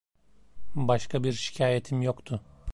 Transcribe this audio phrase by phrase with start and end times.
[0.75, 2.41] Başka bir şikâyetim yoktu.